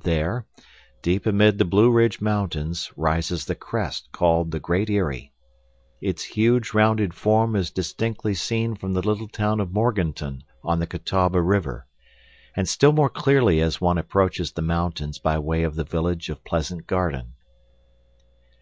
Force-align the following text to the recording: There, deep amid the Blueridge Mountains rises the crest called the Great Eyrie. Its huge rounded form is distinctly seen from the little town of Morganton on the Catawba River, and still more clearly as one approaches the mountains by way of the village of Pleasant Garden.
There, 0.00 0.46
deep 1.02 1.26
amid 1.26 1.58
the 1.58 1.66
Blueridge 1.66 2.18
Mountains 2.18 2.90
rises 2.96 3.44
the 3.44 3.54
crest 3.54 4.08
called 4.12 4.50
the 4.50 4.58
Great 4.58 4.88
Eyrie. 4.88 5.34
Its 6.00 6.22
huge 6.22 6.72
rounded 6.72 7.12
form 7.12 7.54
is 7.54 7.70
distinctly 7.70 8.32
seen 8.32 8.76
from 8.76 8.94
the 8.94 9.02
little 9.02 9.28
town 9.28 9.60
of 9.60 9.74
Morganton 9.74 10.42
on 10.62 10.78
the 10.78 10.86
Catawba 10.86 11.42
River, 11.42 11.86
and 12.56 12.66
still 12.66 12.92
more 12.92 13.10
clearly 13.10 13.60
as 13.60 13.78
one 13.78 13.98
approaches 13.98 14.52
the 14.52 14.62
mountains 14.62 15.18
by 15.18 15.38
way 15.38 15.64
of 15.64 15.74
the 15.74 15.84
village 15.84 16.30
of 16.30 16.42
Pleasant 16.44 16.86
Garden. 16.86 17.34